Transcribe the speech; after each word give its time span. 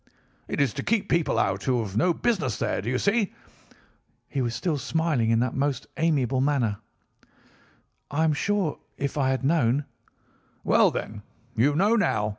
"'It 0.47 0.59
is 0.59 0.73
to 0.73 0.81
keep 0.81 1.09
people 1.09 1.37
out 1.37 1.63
who 1.65 1.79
have 1.83 1.95
no 1.95 2.11
business 2.11 2.57
there. 2.57 2.81
Do 2.81 2.89
you 2.89 2.97
see?' 2.97 3.35
He 4.27 4.41
was 4.41 4.55
still 4.55 4.79
smiling 4.79 5.29
in 5.29 5.41
the 5.41 5.51
most 5.51 5.85
amiable 5.95 6.41
manner. 6.41 6.77
"'I 8.09 8.23
am 8.23 8.33
sure 8.33 8.79
if 8.97 9.15
I 9.15 9.29
had 9.29 9.43
known—' 9.45 9.85
"'Well, 10.63 10.89
then, 10.89 11.21
you 11.55 11.75
know 11.75 11.95
now. 11.95 12.29